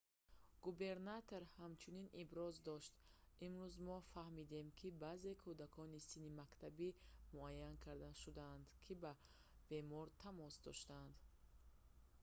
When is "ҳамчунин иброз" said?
1.61-2.55